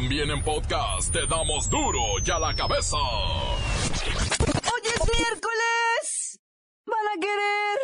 [0.00, 2.96] También en podcast te damos duro y a la cabeza.
[2.98, 6.38] Hoy es miércoles.
[6.86, 7.78] Van a querer.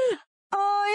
[0.52, 0.92] Hoy.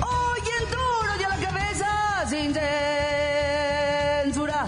[0.00, 2.26] Hoy en duro y a la cabeza.
[2.30, 2.54] Sin
[4.24, 4.66] censura.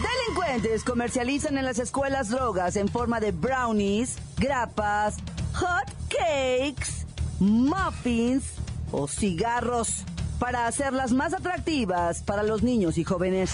[0.00, 5.18] Delincuentes comercializan en las escuelas drogas en forma de brownies, grapas,
[5.52, 7.06] hot cakes,
[7.40, 8.44] muffins
[8.90, 10.04] o cigarros
[10.38, 13.50] para hacerlas más atractivas para los niños y jóvenes.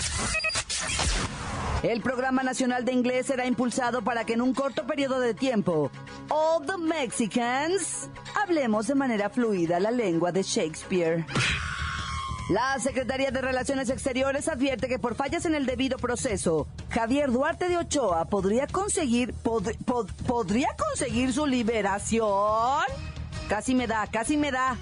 [1.82, 5.90] El Programa Nacional de Inglés será impulsado para que en un corto periodo de tiempo,
[6.30, 8.08] all the Mexicans,
[8.42, 11.26] hablemos de manera fluida la lengua de Shakespeare.
[12.50, 17.68] La Secretaría de Relaciones Exteriores advierte que por fallas en el debido proceso, Javier Duarte
[17.70, 22.82] de Ochoa podría conseguir pod- pod- podría conseguir su liberación.
[23.48, 24.76] Casi me da, casi me da.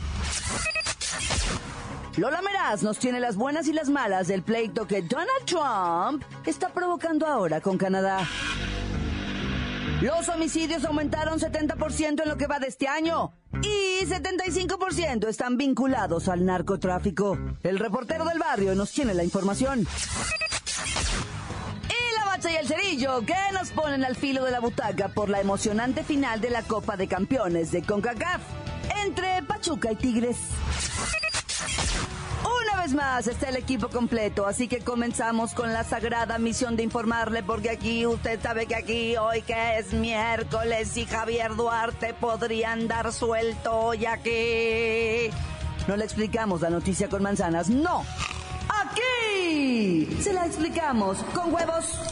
[2.17, 6.69] Lola Meraz nos tiene las buenas y las malas del pleito que Donald Trump está
[6.71, 8.27] provocando ahora con Canadá.
[10.03, 16.27] Los homicidios aumentaron 70% en lo que va de este año y 75% están vinculados
[16.29, 17.39] al narcotráfico.
[17.63, 19.87] El reportero del barrio nos tiene la información.
[21.85, 25.29] Y la bacha y el cerillo que nos ponen al filo de la butaca por
[25.29, 28.43] la emocionante final de la Copa de Campeones de CONCACAF
[29.05, 30.39] entre Pachuca y Tigres.
[32.83, 37.45] Vez más está el equipo completo, así que comenzamos con la sagrada misión de informarle,
[37.45, 43.13] porque aquí usted sabe que aquí hoy que es miércoles y Javier Duarte podría andar
[43.13, 45.33] suelto hoy aquí.
[45.87, 48.05] No le explicamos la noticia con manzanas, no.
[48.69, 52.12] Aquí se la explicamos con huevos.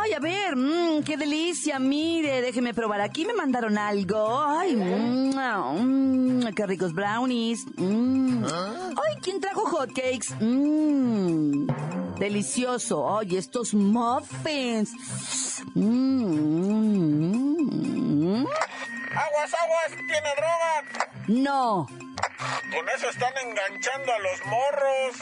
[0.00, 3.00] Ay, a ver, mmm, qué delicia, mire, déjeme probar.
[3.00, 4.40] Aquí me mandaron algo.
[4.40, 7.66] Ay, mmm, qué ricos brownies.
[7.76, 8.44] Mmm.
[8.44, 10.34] Ay, ¿quién trajo hotcakes?
[10.40, 11.66] Mmm,
[12.18, 13.18] delicioso.
[13.18, 14.92] Ay, estos muffins.
[15.74, 16.82] Mmm.
[19.24, 20.84] Aguas, aguas, tiene droga.
[21.28, 21.86] No.
[21.86, 25.16] Con eso están enganchando a los morros.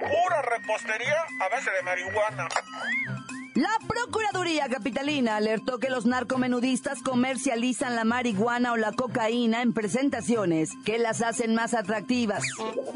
[0.00, 2.48] Pura repostería a base de marihuana.
[3.54, 10.70] La Procuraduría Capitalina alertó que los narcomenudistas comercializan la marihuana o la cocaína en presentaciones
[10.84, 12.42] que las hacen más atractivas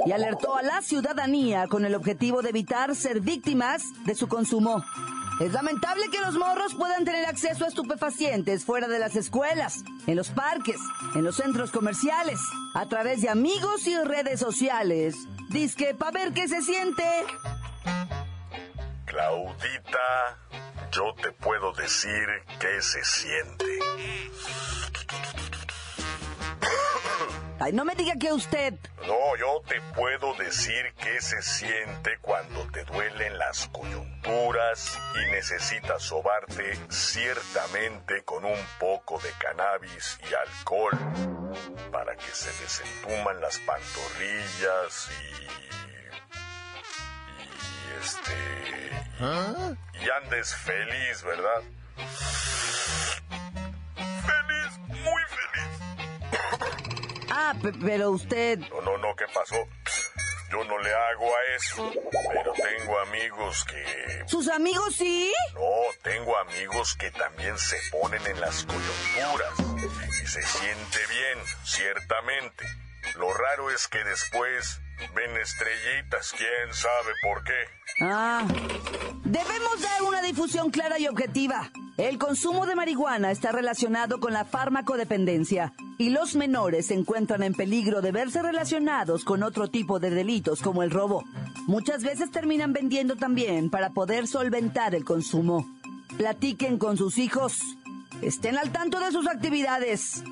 [0.04, 4.82] y alertó a la ciudadanía con el objetivo de evitar ser víctimas de su consumo.
[5.40, 10.16] Es lamentable que los morros puedan tener acceso a estupefacientes fuera de las escuelas, en
[10.16, 10.80] los parques,
[11.14, 12.40] en los centros comerciales,
[12.74, 15.14] a través de amigos y redes sociales.
[15.50, 17.04] Disque para ver qué se siente.
[19.18, 20.38] Claudita,
[20.92, 22.24] yo te puedo decir
[22.60, 23.80] qué se siente.
[27.58, 28.74] Ay, no me diga que usted.
[29.08, 36.00] No, yo te puedo decir qué se siente cuando te duelen las coyunturas y necesitas
[36.00, 40.96] sobarte ciertamente con un poco de cannabis y alcohol
[41.90, 45.38] para que se desentuman las pantorrillas y...
[48.00, 48.34] este...
[50.04, 51.62] y andes feliz, ¿verdad?
[53.96, 55.68] Feliz, muy feliz.
[57.30, 58.58] Ah, pe- pero usted...
[58.58, 59.56] No, no, no, ¿qué pasó?
[60.50, 61.92] Yo no le hago a eso,
[62.32, 64.24] pero tengo amigos que...
[64.26, 65.30] ¿Sus amigos sí?
[65.52, 65.60] No,
[66.02, 69.52] tengo amigos que también se ponen en las coyunturas
[70.22, 72.64] y se siente bien, ciertamente.
[73.16, 74.80] Lo raro es que después
[75.14, 77.78] ven estrellitas, quién sabe por qué.
[78.00, 78.46] Ah,
[79.24, 81.70] debemos dar una difusión clara y objetiva.
[81.96, 87.54] El consumo de marihuana está relacionado con la farmacodependencia y los menores se encuentran en
[87.54, 91.24] peligro de verse relacionados con otro tipo de delitos como el robo.
[91.66, 95.66] Muchas veces terminan vendiendo también para poder solventar el consumo.
[96.16, 97.58] Platiquen con sus hijos.
[98.22, 100.22] Estén al tanto de sus actividades.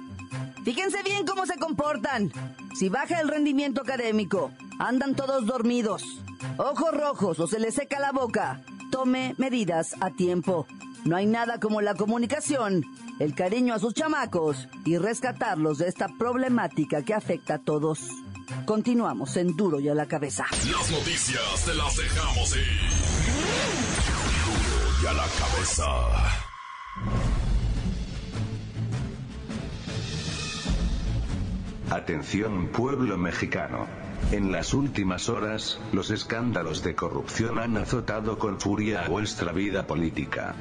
[0.66, 2.32] Fíjense bien cómo se comportan.
[2.74, 6.02] Si baja el rendimiento académico, andan todos dormidos,
[6.56, 10.66] ojos rojos o se les seca la boca, tome medidas a tiempo.
[11.04, 12.82] No hay nada como la comunicación,
[13.20, 18.00] el cariño a sus chamacos y rescatarlos de esta problemática que afecta a todos.
[18.64, 20.46] Continuamos en Duro y a la cabeza.
[20.50, 22.80] Las noticias te las dejamos ir.
[24.44, 26.45] Duro y a la cabeza.
[31.90, 33.86] Atención pueblo mexicano.
[34.32, 39.86] En las últimas horas, los escándalos de corrupción han azotado con furia a vuestra vida
[39.86, 40.56] política.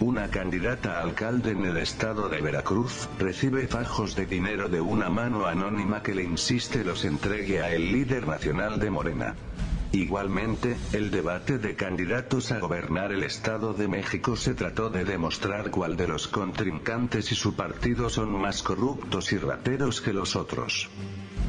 [0.00, 5.10] Una candidata a alcalde en el estado de Veracruz, recibe fajos de dinero de una
[5.10, 9.34] mano anónima que le insiste los entregue a el líder nacional de Morena.
[9.92, 15.70] Igualmente, el debate de candidatos a gobernar el Estado de México se trató de demostrar
[15.70, 20.88] cuál de los contrincantes y su partido son más corruptos y rateros que los otros.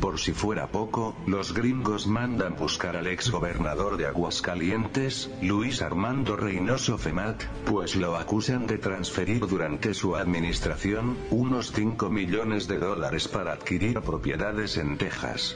[0.02, 6.36] Por si fuera poco, los gringos mandan buscar al ex gobernador de Aguascalientes, Luis Armando
[6.36, 13.30] Reynoso Femat, pues lo acusan de transferir durante su administración, unos 5 millones de dólares
[13.30, 15.56] para adquirir propiedades en Texas.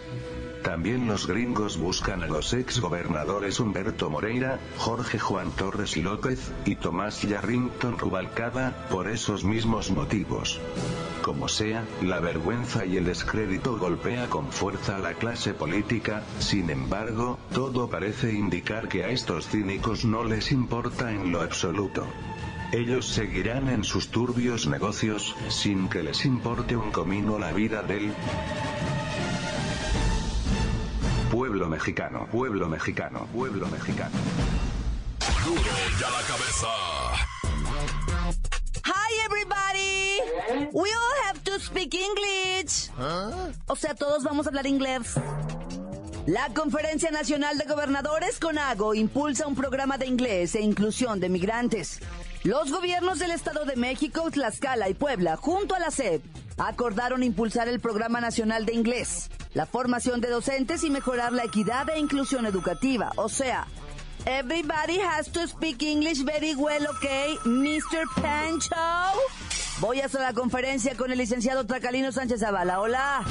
[0.67, 6.75] También los gringos buscan a los ex gobernadores Humberto Moreira, Jorge Juan Torres López, y
[6.75, 10.59] Tomás Yarrington Rubalcaba, por esos mismos motivos.
[11.21, 16.69] Como sea, la vergüenza y el descrédito golpea con fuerza a la clase política, sin
[16.69, 22.05] embargo, todo parece indicar que a estos cínicos no les importa en lo absoluto.
[22.73, 28.11] Ellos seguirán en sus turbios negocios, sin que les importe un comino la vida del
[31.57, 34.15] Pueblo mexicano, pueblo mexicano, pueblo mexicano.
[35.43, 35.59] Duro
[35.99, 36.67] y a la cabeza.
[38.85, 40.69] Hi everybody.
[40.71, 42.91] We all have to speak English.
[43.67, 45.15] O sea, todos vamos a hablar inglés.
[46.27, 52.01] La Conferencia Nacional de Gobernadores CONAGO impulsa un programa de inglés e inclusión de migrantes.
[52.47, 56.23] Los gobiernos del Estado de México, Tlaxcala y Puebla, junto a la SEP,
[56.57, 61.89] acordaron impulsar el Programa Nacional de Inglés, la formación de docentes y mejorar la equidad
[61.89, 63.11] e inclusión educativa.
[63.17, 63.67] O sea,
[64.25, 68.05] everybody has to speak English very well, okay, Mr.
[68.21, 68.75] Pancho.
[69.81, 72.79] Voy a hacer la conferencia con el licenciado Tracalino Sánchez Zavala.
[72.79, 73.25] Hola.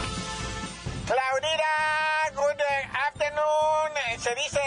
[1.07, 2.61] Claudita, good
[3.09, 4.19] afternoon.
[4.19, 4.61] Se dice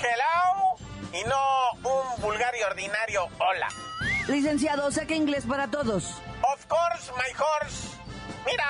[0.00, 0.76] hello
[1.12, 3.66] y no un vulgar y ordinario hola.
[4.28, 6.04] Licenciado, saque inglés para todos.
[6.42, 7.96] Of course, my horse.
[8.44, 8.64] Mira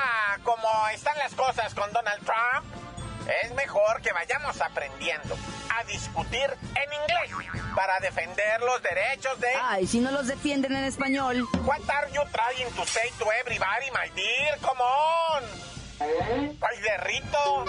[0.44, 2.66] cómo están las cosas con Donald Trump.
[3.42, 5.36] Es mejor que vayamos aprendiendo
[5.74, 9.48] a discutir en inglés para defender los derechos de...
[9.62, 11.46] Ay, si no los defienden en español.
[11.64, 14.58] What are you trying to say to everybody, my dear?
[14.60, 15.44] Come on.
[16.00, 17.64] Ay, derrito.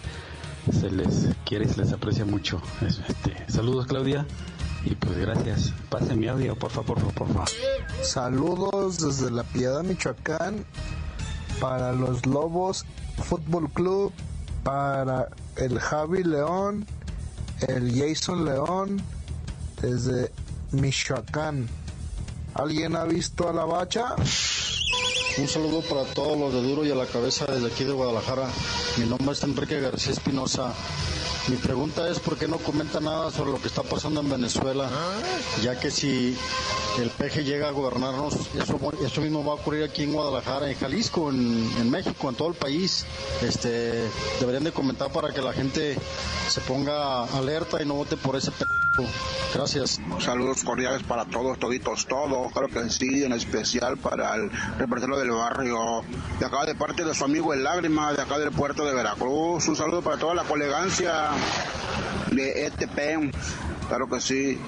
[0.71, 2.61] se les quiere y se les aprecia mucho.
[2.81, 4.25] Este, saludos Claudia
[4.85, 5.73] y pues gracias.
[5.89, 7.49] Pasen mi audio, por favor, por favor.
[8.01, 10.65] Saludos desde La Piedad, Michoacán,
[11.59, 12.85] para los Lobos
[13.23, 14.13] Fútbol Club,
[14.63, 16.85] para el Javi León,
[17.67, 19.01] el Jason León,
[19.81, 20.31] desde
[20.71, 21.67] Michoacán.
[22.53, 24.15] ¿Alguien ha visto a la bacha?
[25.37, 28.49] Un saludo para todos los de Duro y a la cabeza desde aquí de Guadalajara.
[28.97, 30.73] Mi nombre es Enrique García Espinosa.
[31.49, 34.87] Mi pregunta es por qué no comenta nada sobre lo que está pasando en Venezuela,
[35.63, 36.37] ya que si
[36.99, 40.77] el peje llega a gobernarnos, eso, eso mismo va a ocurrir aquí en Guadalajara, en
[40.77, 43.03] Jalisco, en, México, en todo el país.
[43.41, 44.03] Este,
[44.39, 45.97] deberían de comentar para que la gente
[46.49, 48.68] se ponga alerta y no vote por ese peje.
[49.53, 49.99] Gracias.
[50.19, 52.51] Saludos cordiales para todos, toditos, todos.
[52.53, 56.03] Creo que sí, en especial para el representante del barrio.
[56.39, 59.67] De acá de parte de su amigo El Lágrima, de acá del puerto de Veracruz.
[59.67, 61.29] Un saludo para toda la colegancia
[62.31, 63.33] de ETP.
[63.87, 64.59] Claro que sí.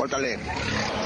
[0.00, 0.38] Córtale.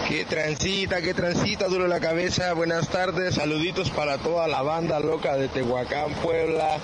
[0.07, 2.53] Qué transita, qué transita, duro la cabeza.
[2.53, 6.79] Buenas tardes, saluditos para toda la banda loca de Tehuacán, Puebla,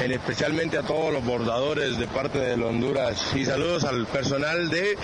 [0.00, 3.26] especialmente a todos los bordadores de parte de Honduras.
[3.34, 4.96] Y saludos al personal de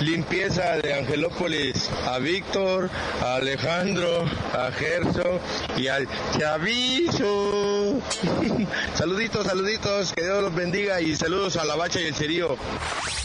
[0.00, 2.90] limpieza de Angelópolis, a Víctor,
[3.22, 5.38] a Alejandro, a Gerso
[5.76, 8.00] y al Chavizo.
[8.96, 12.56] saluditos, saluditos, que Dios los bendiga y saludos a la bacha y el cerío.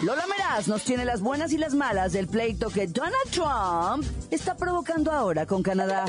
[0.00, 4.56] Lola Meraz nos tiene las buenas y las malas del pleito que Donald Trump está
[4.56, 6.04] provocando ahora con Canadá.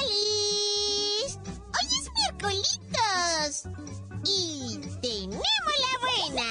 [0.00, 1.38] ¡Alice!
[1.44, 3.68] ¡Hoy es miércolitos!
[4.24, 5.44] Y tenemos
[5.78, 6.48] la buena.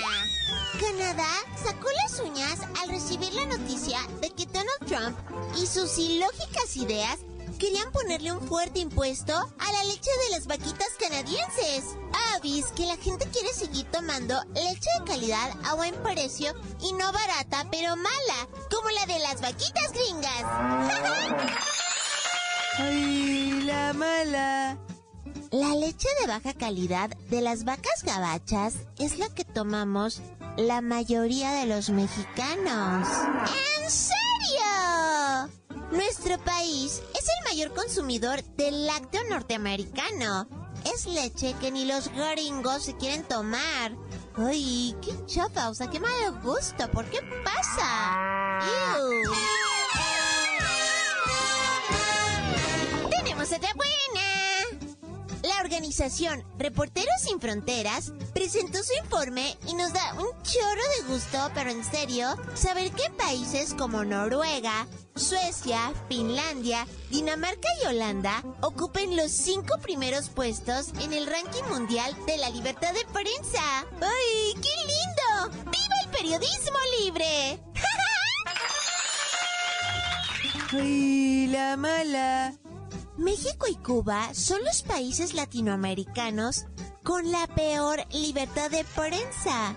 [0.80, 5.18] Canadá sacó las uñas al recibir la noticia de que Donald Trump
[5.58, 7.18] y sus ilógicas ideas
[7.62, 11.96] querían ponerle un fuerte impuesto a la leche de las vaquitas canadienses.
[12.36, 17.12] Avis que la gente quiere seguir tomando leche de calidad a buen precio y no
[17.14, 20.44] barata pero mala, como la de las vaquitas gringas.
[22.80, 24.80] ¡Ay, la mala!
[25.52, 30.22] La leche de baja calidad de las vacas gabachas es la que tomamos
[30.58, 33.08] la mayoría de los mexicanos.
[33.84, 34.21] ¿En serio?
[35.92, 40.48] Nuestro país es el mayor consumidor del lácteo norteamericano.
[40.86, 43.92] Es leche que ni los gringos se quieren tomar.
[44.38, 46.90] Ay, qué chafa, o sea, qué mal gusto.
[46.92, 48.62] ¿Por qué pasa?
[55.92, 61.70] Organización Reporteros Sin Fronteras presentó su informe y nos da un chorro de gusto, pero
[61.70, 69.80] en serio, saber que países como Noruega, Suecia, Finlandia, Dinamarca y Holanda ocupen los cinco
[69.82, 73.86] primeros puestos en el ranking mundial de la libertad de prensa.
[74.00, 75.72] ¡Ay, qué lindo!
[75.72, 77.60] ¡Viva el periodismo libre!
[80.72, 82.71] ¡Ay, la mala!
[83.18, 86.66] México y Cuba son los países latinoamericanos
[87.04, 89.76] con la peor libertad de prensa,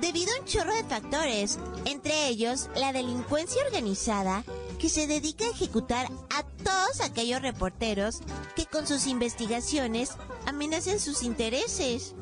[0.00, 4.44] debido a un chorro de factores, entre ellos la delincuencia organizada
[4.78, 8.20] que se dedica a ejecutar a todos aquellos reporteros
[8.56, 10.10] que con sus investigaciones
[10.46, 12.14] amenazan sus intereses.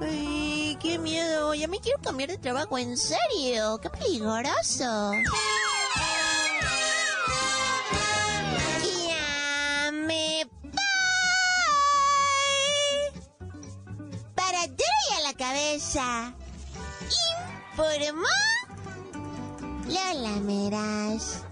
[0.00, 1.54] ¡Ay, qué miedo!
[1.54, 3.78] Ya me quiero cambiar de trabajo, en serio.
[3.82, 5.12] ¡Qué peligroso!
[17.72, 18.26] Informó
[19.86, 21.44] Lola Meras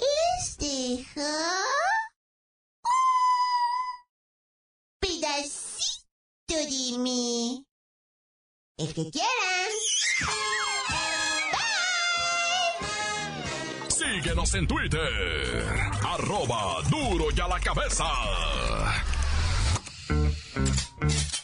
[0.00, 1.30] les dejo
[4.98, 7.64] pedacito de mí.
[8.76, 9.70] El que quieran.
[13.88, 15.64] Síguenos en Twitter.
[16.04, 18.06] Arroba duro y a la cabeza.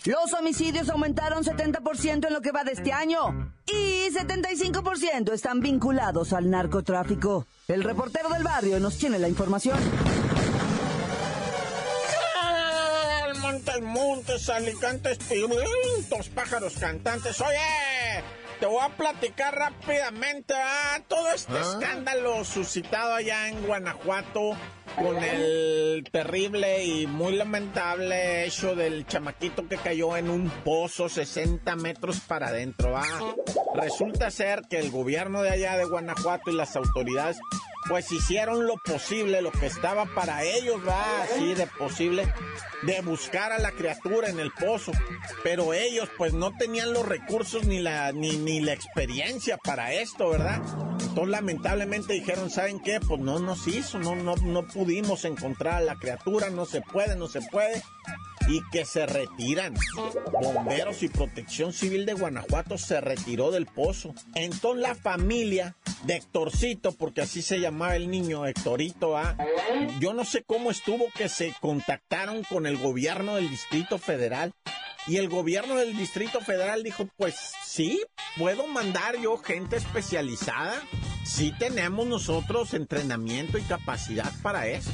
[0.06, 6.32] Los homicidios aumentaron 70% en lo que va de este año y 75% están vinculados
[6.32, 7.44] al narcotráfico.
[7.66, 9.78] El reportero del barrio nos tiene la información.
[13.40, 17.40] Montes, montes, alicantes, pirulitos, pájaros cantantes.
[17.40, 18.22] Oye,
[18.60, 24.56] te voy a platicar rápidamente ah, todo este escándalo suscitado allá en Guanajuato
[24.96, 31.76] con el terrible y muy lamentable hecho del chamaquito que cayó en un pozo 60
[31.76, 32.94] metros para adentro.
[33.74, 37.38] Resulta ser que el gobierno de allá de Guanajuato y las autoridades
[37.88, 42.26] pues hicieron lo posible, lo que estaba para ellos, va así de posible,
[42.82, 44.92] de buscar a la criatura en el pozo.
[45.42, 50.30] Pero ellos pues no tenían los recursos ni la, ni, ni la experiencia para esto,
[50.30, 50.60] ¿verdad?
[51.00, 53.00] Entonces lamentablemente dijeron, ¿saben qué?
[53.00, 57.16] Pues no nos hizo, no, no, no pudimos encontrar a la criatura, no se puede,
[57.16, 57.82] no se puede
[58.48, 59.74] y que se retiran.
[60.32, 64.14] Bomberos y Protección Civil de Guanajuato se retiró del pozo.
[64.34, 69.36] Entonces la familia de Héctorcito, porque así se llamaba el niño, Héctorito A,
[70.00, 74.54] yo no sé cómo estuvo que se contactaron con el gobierno del Distrito Federal.
[75.06, 78.02] Y el gobierno del Distrito Federal dijo, pues sí,
[78.38, 80.80] puedo mandar yo gente especializada.
[81.22, 84.90] Sí tenemos nosotros entrenamiento y capacidad para eso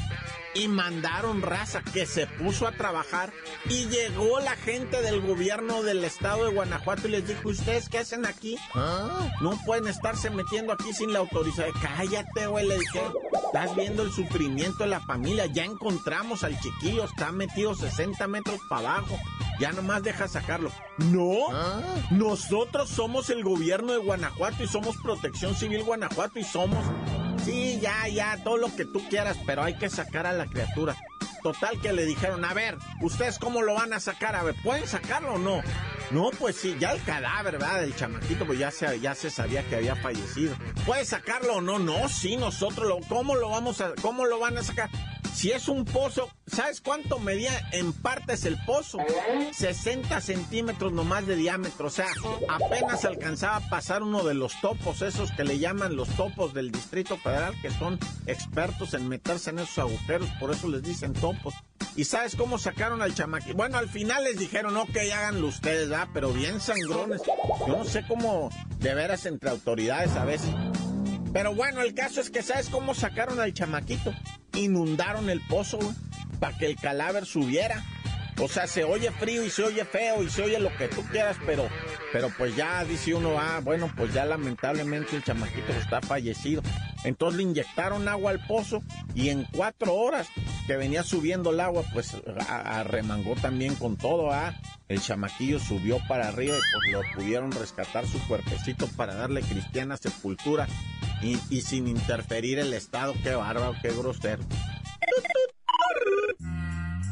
[0.54, 3.32] y mandaron raza que se puso a trabajar
[3.68, 7.98] y llegó la gente del gobierno del estado de Guanajuato y les dijo, ¿ustedes qué
[7.98, 8.58] hacen aquí?
[9.40, 11.72] No pueden estarse metiendo aquí sin la autorización.
[11.80, 13.00] Cállate, güey, le dije.
[13.46, 15.46] Estás viendo el sufrimiento de la familia.
[15.46, 19.18] Ya encontramos al chiquillo, está metido 60 metros para abajo.
[19.60, 20.72] Ya nomás deja sacarlo.
[20.98, 21.48] No,
[22.10, 26.84] nosotros somos el gobierno de Guanajuato y somos Protección Civil Guanajuato y somos
[27.44, 30.96] Sí, ya, ya, todo lo que tú quieras, pero hay que sacar a la criatura.
[31.42, 34.36] Total que le dijeron, a ver, ¿ustedes cómo lo van a sacar?
[34.36, 35.60] A ver, ¿pueden sacarlo o no?
[36.12, 37.80] No, pues sí, ya el cadáver, ¿verdad?
[37.80, 40.54] Del chamaquito, pues ya se, ya se sabía que había fallecido.
[40.86, 41.80] ¿Puede sacarlo o no?
[41.80, 44.88] No, sí, nosotros lo, ¿cómo lo vamos a, cómo lo van a sacar?
[45.34, 48.98] Si es un pozo, ¿sabes cuánto medía en partes el pozo?
[49.52, 51.86] 60 centímetros nomás de diámetro.
[51.86, 52.06] O sea,
[52.48, 56.70] apenas alcanzaba a pasar uno de los topos, esos que le llaman los topos del
[56.70, 61.54] Distrito Federal, que son expertos en meterse en esos agujeros, por eso les dicen topos.
[61.96, 63.56] ¿Y sabes cómo sacaron al chamaquito?
[63.56, 66.08] Bueno, al final les dijeron, ok, háganlo ustedes, ¿verdad?
[66.14, 67.20] Pero bien sangrones.
[67.66, 70.50] Yo no sé cómo, de veras, entre autoridades a veces.
[71.32, 74.12] Pero bueno, el caso es que ¿sabes cómo sacaron al chamaquito?
[74.54, 75.78] Inundaron el pozo,
[76.38, 77.82] para que el cadáver subiera.
[78.40, 81.02] O sea, se oye frío y se oye feo y se oye lo que tú
[81.12, 81.68] quieras, pero,
[82.12, 86.62] pero pues ya dice uno, ah, bueno, pues ya lamentablemente el chamaquito está fallecido.
[87.04, 88.82] Entonces le inyectaron agua al pozo
[89.14, 90.28] y en cuatro horas
[90.66, 92.16] que venía subiendo el agua, pues
[92.48, 94.54] arremangó también con todo, ah.
[94.88, 99.96] El chamaquillo subió para arriba y pues lo pudieron rescatar su cuerpecito para darle cristiana
[99.96, 100.66] sepultura
[101.22, 103.14] y, sin interferir el Estado.
[103.22, 104.42] Qué bárbaro, qué grosero.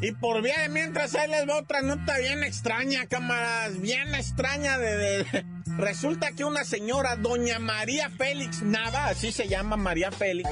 [0.03, 4.79] Y por vía de mientras ahí les va otra nota bien extraña, camaradas, bien extraña
[4.79, 5.45] de,
[5.77, 10.51] Resulta que una señora, doña María Félix Nava, así se llama María Félix,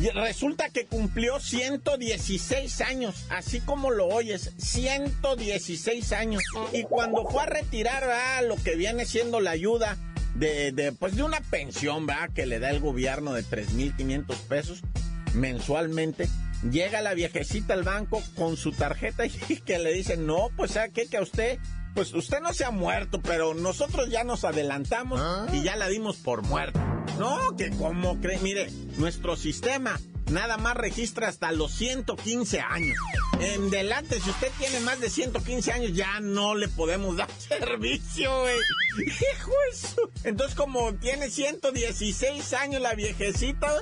[0.00, 6.42] y resulta que cumplió 116 años, así como lo oyes, 116 años.
[6.72, 9.96] Y cuando fue a retirar a lo que viene siendo la ayuda
[10.38, 12.30] de, de, pues de una pensión, ¿verdad?
[12.34, 14.82] Que le da el gobierno de 3.500 pesos
[15.34, 16.28] mensualmente,
[16.70, 19.30] llega la viejecita al banco con su tarjeta y
[19.64, 21.06] que le dicen, no, pues ¿sabe qué?
[21.06, 21.58] Que a usted,
[21.94, 25.46] pues usted no se ha muerto, pero nosotros ya nos adelantamos ¿Ah?
[25.52, 26.84] y ya la dimos por muerta.
[27.18, 29.98] No, que como cree, mire, nuestro sistema
[30.30, 32.96] nada más registra hasta los 115 años.
[33.40, 38.40] En delante, si usted tiene más de 115 años, ya no le podemos dar servicio,
[38.40, 38.56] güey.
[39.06, 40.10] Hijo eso.
[40.24, 43.72] Entonces, como tiene 116 años la viejecita,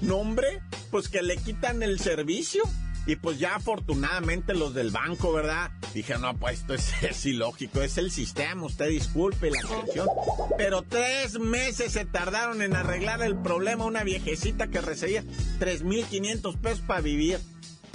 [0.00, 2.62] nombre, pues que le quitan el servicio.
[3.06, 5.70] Y pues ya afortunadamente los del banco, ¿verdad?
[5.94, 6.74] Dije, no, pues esto
[7.06, 10.08] es, ilógico, es el sistema, usted disculpe la atención.
[10.58, 15.22] Pero tres meses se tardaron en arreglar el problema una viejecita que recibía
[15.60, 17.38] 3.500 pesos para vivir.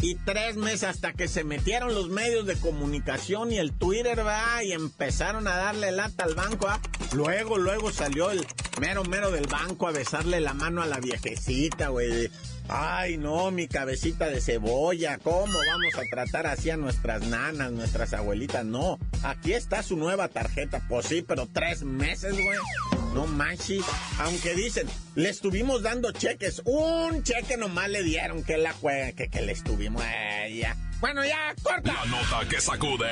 [0.01, 4.63] Y tres meses hasta que se metieron los medios de comunicación y el Twitter, va,
[4.63, 6.79] y empezaron a darle lata al banco, ¿va?
[7.13, 8.45] Luego, luego salió el
[8.79, 12.31] mero mero del banco a besarle la mano a la viejecita, güey.
[12.67, 18.13] Ay, no, mi cabecita de cebolla, ¿cómo vamos a tratar así a nuestras nanas, nuestras
[18.13, 18.65] abuelitas?
[18.65, 20.81] No, aquí está su nueva tarjeta.
[20.89, 23.00] Pues sí, pero tres meses, güey.
[23.13, 23.85] No manches.
[24.19, 26.61] Aunque dicen, le estuvimos dando cheques.
[26.65, 30.01] Un cheque nomás le dieron que la juega, que, que le estuvimos.
[30.05, 30.75] Eh, ya.
[31.01, 31.93] Bueno, ya, corta.
[31.93, 33.09] La nota que sacude.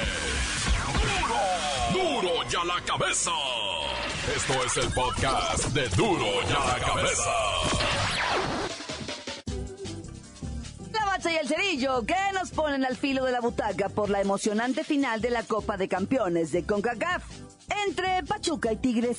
[1.91, 2.21] ¡Duro!
[2.21, 3.31] ¡Duro ya la cabeza!
[4.35, 7.31] Esto es el podcast de Duro ya la cabeza.
[10.93, 14.21] La bacha y el cerillo que nos ponen al filo de la butaca por la
[14.21, 17.23] emocionante final de la Copa de Campeones de CONCACAF
[17.87, 19.17] entre Pachuca y Tigres.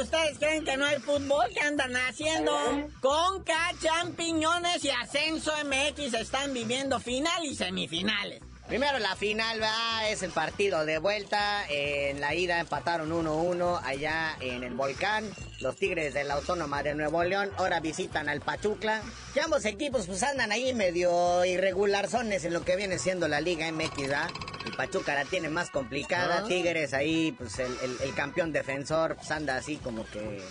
[0.00, 2.52] Ustedes creen que no hay fútbol, ¿qué andan haciendo?
[3.00, 8.47] Conca, champiñones y Ascenso MX están viviendo final y semifinales.
[8.68, 11.64] Primero la final, va, es el partido de vuelta.
[11.70, 15.24] En la ida empataron 1-1 allá en el volcán.
[15.60, 19.00] Los Tigres de la Autónoma de Nuevo León ahora visitan al Pachucla.
[19.32, 23.72] Que ambos equipos pues andan ahí medio irregularzones en lo que viene siendo la Liga
[23.72, 24.28] MX, ¿verdad?
[24.66, 26.44] El Pachuca la tiene más complicada.
[26.46, 30.42] Tigres ahí, pues el, el- el campeón defensor, pues anda así como que...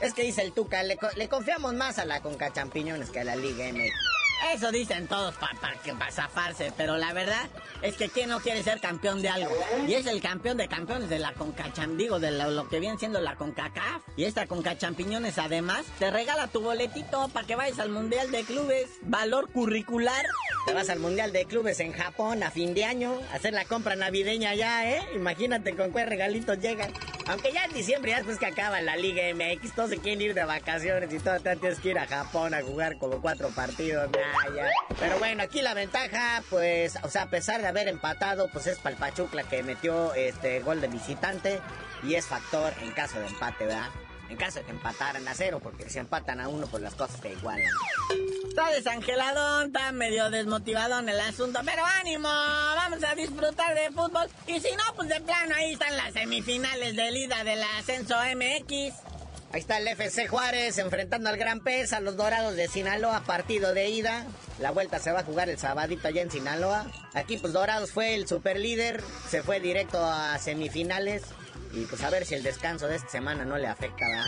[0.00, 3.24] Es que dice el Tuca, le, le confiamos más a la Conca Champiñones que a
[3.24, 3.92] la Liga MX.
[4.52, 5.56] Eso dicen todos para
[5.94, 7.48] para zafarse, pero la verdad
[7.82, 9.50] es que quién no quiere ser campeón de algo.
[9.86, 13.20] Y es el campeón de campeones de la Concacham, digo, de lo, que viene siendo
[13.20, 14.02] la CONCACAF.
[14.16, 18.88] Y esta Concachampiñones además te regala tu boletito para que vayas al Mundial de Clubes.
[19.02, 20.26] Valor curricular.
[20.66, 23.94] Te vas al Mundial de Clubes en Japón a fin de año, hacer la compra
[23.94, 25.00] navideña ya, ¿eh?
[25.14, 26.92] Imagínate con qué regalitos llegan.
[27.28, 30.34] Aunque ya en diciembre, ya después que acaba la Liga MX, todos se quieren ir
[30.34, 34.25] de vacaciones y todo, tienes que ir a Japón a jugar como cuatro partidos, nah,
[34.98, 38.78] Pero bueno, aquí la ventaja, pues, o sea, a pesar de haber empatado, pues es
[38.78, 41.60] para el Pachucla que metió este gol de visitante
[42.02, 43.90] y es factor en caso de empate, ¿verdad?
[44.28, 47.20] En caso de que empataran a cero, porque si empatan a uno, pues las cosas
[47.20, 47.70] se igualan.
[48.48, 54.28] Está desangeladón, está medio desmotivadón el asunto, pero ánimo, vamos a disfrutar de fútbol.
[54.46, 59.15] Y si no, pues de plano ahí están las semifinales de ida del ascenso MX.
[59.56, 63.72] Ahí está el FC Juárez enfrentando al Gran Pez, a los Dorados de Sinaloa, partido
[63.72, 64.26] de ida.
[64.58, 66.84] La vuelta se va a jugar el sabadito allá en Sinaloa.
[67.14, 71.22] Aquí pues Dorados fue el super líder, se fue directo a semifinales.
[71.72, 74.26] Y pues a ver si el descanso de esta semana no le afecta, ¿verdad?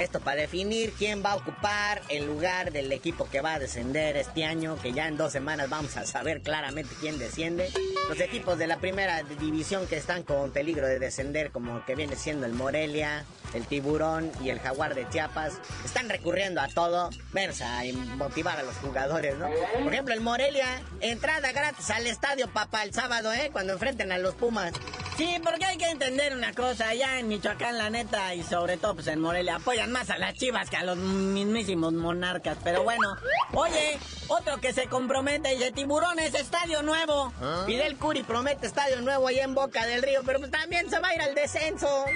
[0.00, 4.16] Esto para definir quién va a ocupar el lugar del equipo que va a descender
[4.16, 7.70] este año, que ya en dos semanas vamos a saber claramente quién desciende.
[8.08, 12.16] Los equipos de la primera división que están con peligro de descender, como que viene
[12.16, 17.64] siendo el Morelia, el Tiburón y el Jaguar de Chiapas, están recurriendo a todo, verse
[17.64, 17.82] a
[18.16, 19.50] motivar a los jugadores, ¿no?
[19.84, 23.50] Por ejemplo, el Morelia, entrada gratis al estadio, papá, el sábado, ¿eh?
[23.52, 24.72] Cuando enfrenten a los Pumas.
[25.20, 28.94] Sí, porque hay que entender una cosa, allá en Michoacán, la neta, y sobre todo
[28.94, 32.56] pues en Morelia, apoyan más a las chivas que a los mismísimos monarcas.
[32.64, 33.18] Pero bueno,
[33.52, 37.34] oye, otro que se compromete y dice tiburones, estadio nuevo.
[37.66, 41.08] Fidel Curi promete estadio nuevo allá en Boca del Río, pero pues también se va
[41.08, 42.06] a ir al descenso.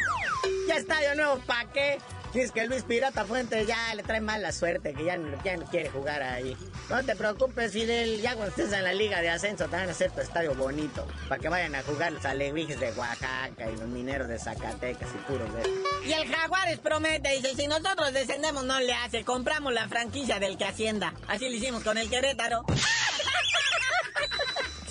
[0.67, 1.99] Ya estadio nuevo, ¿pa' qué?
[2.35, 5.39] Es que Luis Pirata Fuentes ya le trae mala suerte, que ya no,
[5.71, 6.57] quiere jugar ahí.
[6.91, 9.93] No te preocupes, Fidel, ya cuando estés en la liga de ascenso te van a
[9.93, 13.89] hacer tu estadio bonito, para que vayan a jugar los alebrijes de Oaxaca y los
[13.89, 16.09] mineros de Zacatecas y puros de...
[16.09, 20.59] Y el Jaguares promete, dice, si nosotros descendemos no le hace, compramos la franquicia del
[20.59, 21.15] que Hacienda.
[21.29, 22.65] Así lo hicimos con el Querétaro.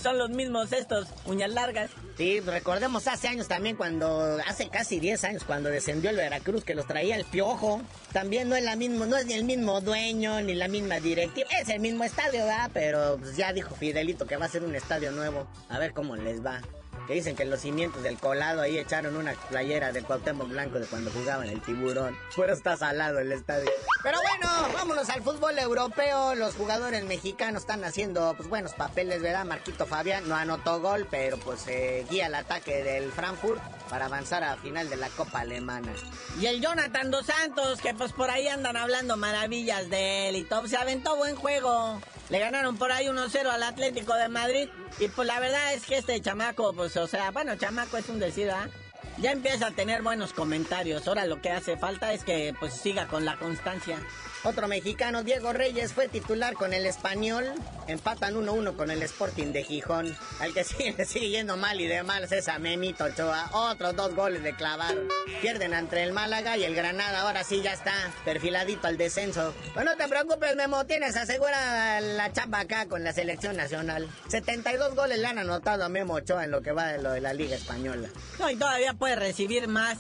[0.04, 1.90] Son los mismos estos, uñas largas.
[2.18, 6.76] Sí, recordemos hace años también cuando, hace casi 10 años cuando descendió el Veracruz que
[6.76, 7.82] los traía el piojo.
[8.12, 11.48] También no es la mismo, no es ni el mismo dueño ni la misma directiva,
[11.58, 12.70] es el mismo estadio, ¿verdad?
[12.74, 15.48] Pero pues, ya dijo Fidelito que va a ser un estadio nuevo.
[15.70, 16.62] A ver cómo les va.
[17.08, 20.86] Que dicen que los cimientos del colado ahí echaron una playera de Cuauhtémoc Blanco de
[20.86, 22.18] cuando jugaban el tiburón.
[22.36, 23.70] Pero está salado el estadio.
[24.04, 26.36] Pero bueno, vámonos al fútbol europeo.
[26.36, 29.46] Los jugadores mexicanos están haciendo pues buenos papeles, ¿verdad?
[29.46, 34.44] Marquito Fabián no anotó gol, pero pues eh, guía el ataque del Frankfurt para avanzar
[34.44, 35.94] a final de la Copa Alemana.
[36.40, 40.44] Y el Jonathan Dos Santos, que pues por ahí andan hablando maravillas de él y
[40.44, 42.02] todo, se aventó buen juego.
[42.30, 44.70] Le ganaron por ahí 1-0 al Atlético de Madrid.
[45.00, 48.20] Y pues la verdad es que este chamaco, pues o sea, bueno, chamaco es un
[48.20, 48.70] decir, ¿ah?
[49.18, 51.08] Ya empieza a tener buenos comentarios.
[51.08, 54.00] Ahora lo que hace falta es que pues siga con la constancia.
[54.46, 57.46] Otro mexicano, Diego Reyes, fue titular con el español.
[57.88, 60.18] Empatan 1-1 con el Sporting de Gijón.
[60.42, 60.66] Al que
[60.98, 63.50] le sigue yendo mal y de mal es a Memito Ochoa.
[63.54, 64.96] Otros dos goles de clavar.
[65.42, 67.22] Pierden entre el Málaga y el Granada.
[67.22, 67.94] Ahora sí ya está
[68.26, 69.54] perfiladito al descenso.
[69.74, 70.86] Pues no te preocupes, Memo.
[70.86, 74.10] Tienes asegura la chamba acá con la selección nacional.
[74.28, 77.22] 72 goles le han anotado a Memo Ochoa en lo que va de lo de
[77.22, 78.10] la Liga Española.
[78.40, 80.00] No, y todavía puede recibir más.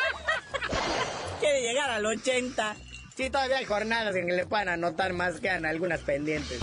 [1.40, 2.76] Quiere llegar al 80.
[3.16, 6.58] Sí, todavía hay jornadas en que le puedan anotar más, quedan algunas pendientes.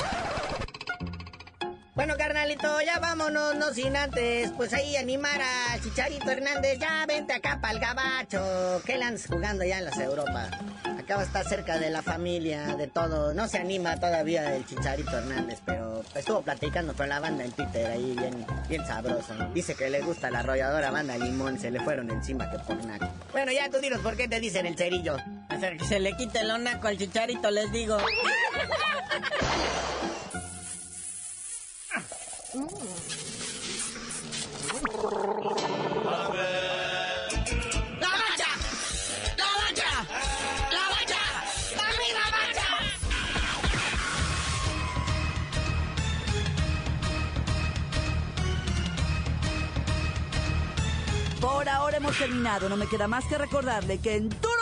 [1.94, 7.34] Bueno, carnalito, ya vámonos, no sin antes, pues ahí animar a Chicharito Hernández, ya vente
[7.34, 10.50] acá para el gabacho, que andas jugando ya en las Europas.
[10.98, 14.66] Acá va a estar cerca de la familia, de todo, no se anima todavía el
[14.66, 18.16] Chicharito Hernández, pero estuvo platicando con la banda en Twitter ahí
[18.68, 19.34] bien, sabroso.
[19.54, 23.10] Dice que le gusta la arrolladora banda Limón, se le fueron encima que por naco.
[23.32, 25.18] Bueno, ya tú dinos por qué te dicen el cerillo.
[25.52, 27.98] Hasta que se le quite el onaco al chicharito, les digo.
[51.42, 52.70] Por ahora hemos terminado.
[52.70, 54.62] No me queda más que recordarle que en duro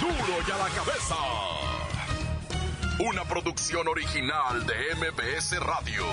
[0.00, 1.16] Duro y a la cabeza.
[3.00, 6.04] Una producción original de MBS Radio.